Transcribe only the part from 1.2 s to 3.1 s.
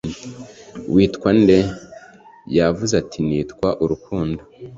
nde?' yavuze